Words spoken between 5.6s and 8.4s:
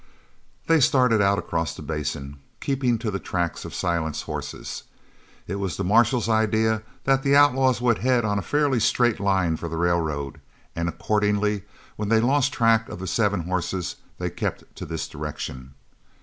the marshal's idea that the outlaws would head on